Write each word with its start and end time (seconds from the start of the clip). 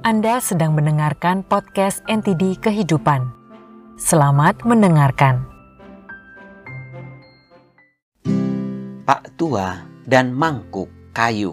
Anda 0.00 0.40
sedang 0.40 0.72
mendengarkan 0.72 1.44
podcast 1.44 2.00
NTD 2.08 2.56
Kehidupan. 2.56 3.20
Selamat 4.00 4.56
mendengarkan. 4.64 5.44
Pak 9.04 9.36
Tua 9.36 9.84
dan 10.08 10.32
Mangkuk 10.32 10.88
Kayu 11.12 11.52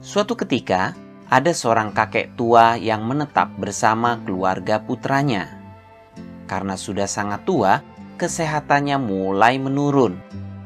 Suatu 0.00 0.32
ketika, 0.40 0.96
ada 1.28 1.52
seorang 1.52 1.92
kakek 1.92 2.32
tua 2.32 2.80
yang 2.80 3.04
menetap 3.04 3.60
bersama 3.60 4.16
keluarga 4.24 4.80
putranya. 4.80 5.52
Karena 6.48 6.80
sudah 6.80 7.04
sangat 7.04 7.44
tua, 7.44 7.84
kesehatannya 8.16 8.96
mulai 8.96 9.60
menurun. 9.60 10.16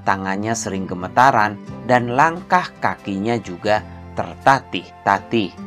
Tangannya 0.06 0.54
sering 0.54 0.86
gemetaran 0.86 1.58
dan 1.90 2.14
langkah 2.14 2.70
kakinya 2.78 3.34
juga 3.34 3.82
tertatih-tatih. 4.14 5.65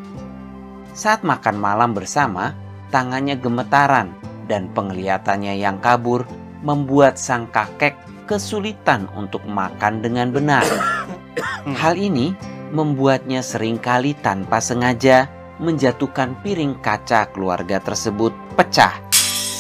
Saat 0.99 1.23
makan 1.23 1.55
malam 1.63 1.95
bersama, 1.95 2.51
tangannya 2.91 3.39
gemetaran 3.39 4.11
dan 4.51 4.67
penglihatannya 4.75 5.55
yang 5.55 5.79
kabur 5.79 6.27
membuat 6.59 7.15
sang 7.15 7.47
kakek 7.55 7.95
kesulitan 8.27 9.07
untuk 9.15 9.39
makan 9.47 10.03
dengan 10.03 10.35
benar. 10.35 10.67
Hal 11.79 11.95
ini 11.95 12.35
membuatnya 12.75 13.39
sering 13.39 13.79
kali 13.79 14.11
tanpa 14.19 14.59
sengaja 14.59 15.31
menjatuhkan 15.63 16.35
piring 16.43 16.83
kaca 16.83 17.31
keluarga 17.31 17.79
tersebut 17.79 18.35
pecah 18.59 18.99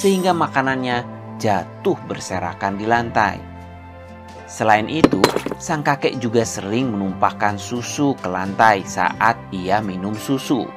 sehingga 0.03 0.35
makanannya 0.35 1.07
jatuh 1.39 1.95
berserakan 2.03 2.75
di 2.75 2.83
lantai. 2.83 3.39
Selain 4.43 4.91
itu, 4.91 5.23
sang 5.55 5.87
kakek 5.87 6.19
juga 6.19 6.43
sering 6.43 6.91
menumpahkan 6.91 7.55
susu 7.55 8.11
ke 8.19 8.27
lantai 8.27 8.83
saat 8.83 9.39
ia 9.55 9.79
minum 9.79 10.11
susu. 10.19 10.67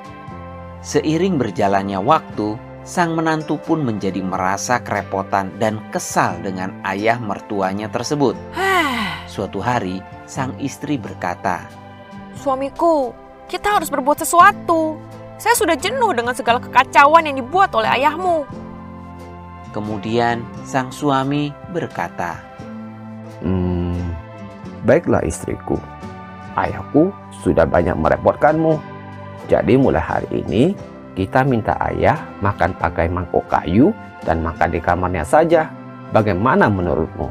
Seiring 0.82 1.38
berjalannya 1.38 2.02
waktu, 2.02 2.58
sang 2.82 3.14
menantu 3.14 3.54
pun 3.54 3.86
menjadi 3.86 4.18
merasa 4.18 4.82
kerepotan 4.82 5.54
dan 5.62 5.78
kesal 5.94 6.34
dengan 6.42 6.74
ayah 6.82 7.22
mertuanya 7.22 7.86
tersebut. 7.86 8.34
Suatu 9.32 9.62
hari, 9.62 10.02
sang 10.26 10.58
istri 10.58 10.98
berkata, 10.98 11.70
Suamiku, 12.34 13.14
kita 13.46 13.78
harus 13.78 13.94
berbuat 13.94 14.26
sesuatu. 14.26 14.98
Saya 15.38 15.54
sudah 15.54 15.78
jenuh 15.78 16.10
dengan 16.10 16.34
segala 16.34 16.58
kekacauan 16.58 17.30
yang 17.30 17.38
dibuat 17.38 17.70
oleh 17.78 18.02
ayahmu. 18.02 18.42
Kemudian 19.70 20.42
sang 20.66 20.90
suami 20.90 21.54
berkata, 21.70 22.42
Hmm, 23.38 23.98
baiklah 24.82 25.22
istriku. 25.22 25.78
Ayahku 26.58 27.14
sudah 27.42 27.70
banyak 27.70 27.94
merepotkanmu. 27.94 28.91
Jadi 29.50 29.74
mulai 29.74 30.02
hari 30.02 30.28
ini 30.44 30.74
kita 31.12 31.44
minta 31.44 31.76
ayah 31.92 32.16
makan 32.40 32.72
pakai 32.78 33.10
mangkok 33.10 33.44
kayu 33.50 33.92
dan 34.24 34.40
makan 34.40 34.70
di 34.72 34.80
kamarnya 34.80 35.26
saja. 35.26 35.68
Bagaimana 36.12 36.68
menurutmu? 36.68 37.28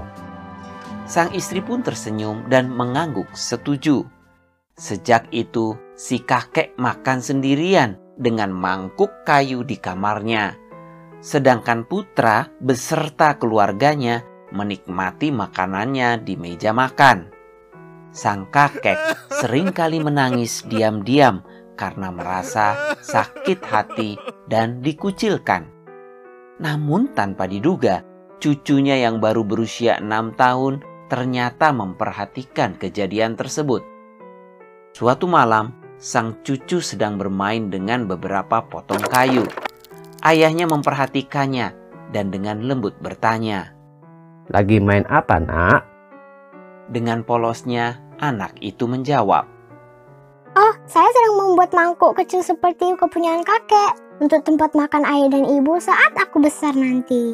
Sang 1.05 1.29
istri 1.35 1.59
pun 1.61 1.83
tersenyum 1.83 2.47
dan 2.47 2.71
mengangguk 2.71 3.29
setuju. 3.35 4.07
Sejak 4.79 5.29
itu, 5.29 5.77
si 5.93 6.23
kakek 6.23 6.73
makan 6.79 7.21
sendirian 7.21 7.99
dengan 8.17 8.49
mangkuk 8.49 9.11
kayu 9.27 9.61
di 9.61 9.77
kamarnya. 9.77 10.57
Sedangkan 11.21 11.85
putra 11.85 12.49
beserta 12.57 13.37
keluarganya 13.37 14.25
menikmati 14.49 15.29
makanannya 15.29 16.25
di 16.25 16.33
meja 16.33 16.73
makan. 16.73 17.29
Sang 18.11 18.49
kakek 18.49 18.97
sering 19.29 19.71
kali 19.71 20.01
menangis 20.01 20.65
diam-diam 20.67 21.45
karena 21.75 22.13
merasa 22.13 22.97
sakit 22.99 23.59
hati 23.65 24.15
dan 24.45 24.79
dikucilkan. 24.83 25.67
Namun 26.61 27.11
tanpa 27.17 27.49
diduga, 27.49 28.05
cucunya 28.37 29.01
yang 29.01 29.17
baru 29.17 29.41
berusia 29.41 29.97
enam 29.97 30.37
tahun 30.37 30.81
ternyata 31.09 31.75
memperhatikan 31.75 32.79
kejadian 32.79 33.35
tersebut. 33.35 33.83
Suatu 34.95 35.25
malam, 35.25 35.75
sang 36.01 36.39
cucu 36.41 36.79
sedang 36.79 37.19
bermain 37.19 37.69
dengan 37.69 38.07
beberapa 38.09 38.63
potong 38.65 39.01
kayu. 39.11 39.45
Ayahnya 40.21 40.69
memperhatikannya 40.69 41.73
dan 42.13 42.29
dengan 42.29 42.63
lembut 42.63 42.97
bertanya, 43.01 43.73
Lagi 44.51 44.83
main 44.83 45.07
apa, 45.07 45.39
Nak? 45.39 45.81
Dengan 46.91 47.23
polosnya, 47.23 48.03
anak 48.19 48.59
itu 48.59 48.83
menjawab, 48.83 49.47
Oh, 50.61 50.77
saya 50.85 51.09
sedang 51.09 51.41
membuat 51.41 51.73
mangkuk 51.73 52.13
kecil 52.21 52.45
seperti 52.45 52.93
kepunyaan 52.93 53.41
kakek 53.41 53.97
untuk 54.21 54.45
tempat 54.45 54.77
makan 54.77 55.09
ayah 55.09 55.33
dan 55.33 55.49
ibu 55.49 55.81
saat 55.81 56.13
aku 56.13 56.37
besar 56.37 56.77
nanti. 56.77 57.33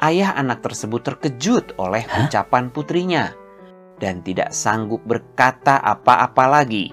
Ayah 0.00 0.32
anak 0.40 0.64
tersebut 0.64 1.04
terkejut 1.04 1.76
oleh 1.76 2.08
ucapan 2.16 2.72
putrinya 2.72 3.36
dan 4.00 4.24
tidak 4.24 4.56
sanggup 4.56 5.04
berkata 5.04 5.76
apa-apa 5.84 6.48
lagi. 6.48 6.88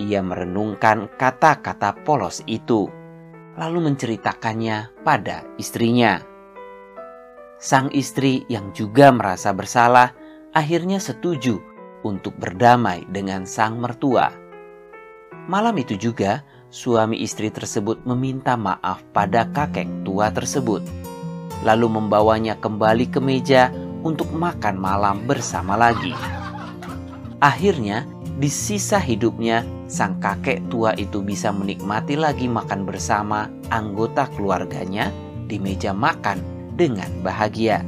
Ia 0.00 0.24
merenungkan 0.24 1.12
kata-kata 1.20 2.00
polos 2.00 2.40
itu, 2.48 2.88
lalu 3.60 3.92
menceritakannya 3.92 5.04
pada 5.04 5.44
istrinya. 5.60 6.24
Sang 7.60 7.92
istri 7.92 8.48
yang 8.48 8.72
juga 8.72 9.12
merasa 9.12 9.52
bersalah 9.52 10.16
akhirnya 10.56 11.04
setuju 11.04 11.75
untuk 12.06 12.38
berdamai 12.38 13.02
dengan 13.10 13.42
sang 13.42 13.82
mertua. 13.82 14.30
Malam 15.50 15.74
itu 15.78 15.98
juga, 15.98 16.46
suami 16.70 17.22
istri 17.22 17.50
tersebut 17.50 18.02
meminta 18.06 18.54
maaf 18.54 19.02
pada 19.10 19.46
kakek 19.50 20.06
tua 20.06 20.30
tersebut, 20.30 20.82
lalu 21.66 21.86
membawanya 21.90 22.58
kembali 22.58 23.10
ke 23.10 23.18
meja 23.18 23.70
untuk 24.06 24.30
makan 24.30 24.78
malam 24.78 25.26
bersama 25.26 25.74
lagi. 25.74 26.14
Akhirnya, 27.42 28.06
di 28.36 28.50
sisa 28.50 28.98
hidupnya, 28.98 29.62
sang 29.86 30.18
kakek 30.18 30.66
tua 30.66 30.92
itu 30.98 31.22
bisa 31.22 31.54
menikmati 31.54 32.18
lagi 32.18 32.50
makan 32.50 32.82
bersama 32.82 33.46
anggota 33.70 34.26
keluarganya 34.34 35.14
di 35.46 35.62
meja 35.62 35.94
makan 35.94 36.42
dengan 36.74 37.08
bahagia. 37.22 37.80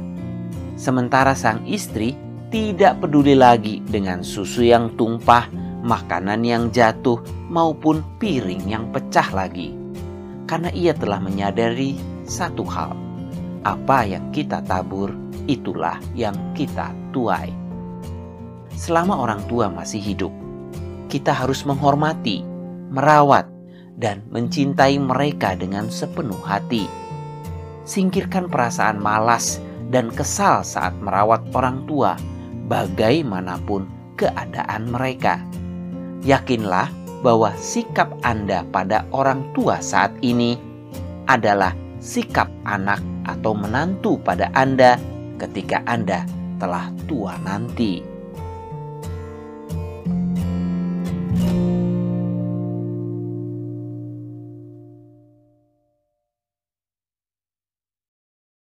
Sementara 0.79 1.35
sang 1.35 1.67
istri 1.67 2.15
tidak 2.49 2.97
peduli 2.97 3.37
lagi 3.37 3.77
dengan 3.85 4.25
susu 4.25 4.65
yang 4.65 4.97
tumpah, 4.97 5.45
makanan 5.85 6.41
yang 6.41 6.73
jatuh, 6.73 7.21
maupun 7.45 8.01
piring 8.17 8.65
yang 8.65 8.89
pecah 8.89 9.29
lagi. 9.37 9.77
Karena 10.49 10.73
ia 10.73 10.97
telah 10.97 11.21
menyadari 11.21 11.93
satu 12.25 12.65
hal, 12.65 12.97
apa 13.61 14.01
yang 14.01 14.33
kita 14.33 14.65
tabur, 14.65 15.13
itulah 15.45 16.01
yang 16.17 16.33
kita 16.57 16.89
tuai. 17.13 17.53
Selama 18.73 19.21
orang 19.21 19.45
tua 19.45 19.69
masih 19.69 20.01
hidup, 20.01 20.33
kita 21.05 21.29
harus 21.29 21.61
menghormati, 21.69 22.41
merawat, 22.89 23.45
dan 23.93 24.25
mencintai 24.33 24.97
mereka 24.97 25.53
dengan 25.53 25.85
sepenuh 25.93 26.41
hati. 26.41 26.89
Singkirkan 27.85 28.49
perasaan 28.49 28.97
malas 28.97 29.61
dan 29.93 30.09
kesal 30.09 30.65
saat 30.65 30.97
merawat 30.97 31.45
orang 31.53 31.85
tua 31.85 32.17
bagaimanapun 32.69 33.89
keadaan 34.15 34.93
mereka. 34.93 35.41
Yakinlah 36.23 36.87
bahwa 37.25 37.51
sikap 37.59 38.07
Anda 38.23 38.63
pada 38.69 39.03
orang 39.11 39.43
tua 39.51 39.83
saat 39.83 40.13
ini 40.23 40.55
adalah 41.27 41.75
sikap 41.99 42.47
anak 42.63 43.03
atau 43.27 43.51
menantu 43.51 44.15
pada 44.21 44.47
Anda 44.55 44.95
ketika 45.41 45.83
Anda 45.89 46.23
telah 46.61 46.91
tua 47.09 47.35
nanti. 47.43 48.08